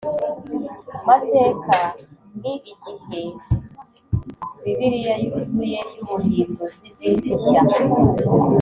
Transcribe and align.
Mateka 1.07 1.77
ni 2.39 2.53
igihe 2.71 3.23
bibiliya 4.63 5.15
yuzuye 5.23 5.79
y 5.95 5.97
ubuhinduzi 6.13 6.85
bw 6.93 6.99
isi 7.11 7.31
nshya 7.37 7.59